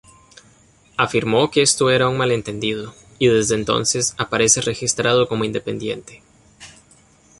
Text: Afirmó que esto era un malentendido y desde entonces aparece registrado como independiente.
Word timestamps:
Afirmó 0.97 1.51
que 1.51 1.61
esto 1.61 1.91
era 1.91 2.07
un 2.09 2.17
malentendido 2.17 2.95
y 3.19 3.27
desde 3.27 3.53
entonces 3.53 4.15
aparece 4.17 4.59
registrado 4.61 5.27
como 5.27 5.43
independiente. 5.43 6.23